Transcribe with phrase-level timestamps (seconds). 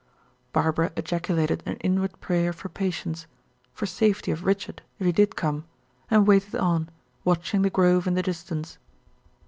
[0.51, 3.27] Barbara ejaculated an inward prayer for patience
[3.71, 5.63] for safety of Richard, if he did come,
[6.09, 6.89] and waited on,
[7.23, 8.79] watching the grove in the distance.